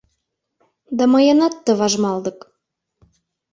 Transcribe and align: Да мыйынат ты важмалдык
Да 0.99 1.03
мыйынат 1.13 1.53
ты 1.69 1.77
важмалдык 1.83 2.39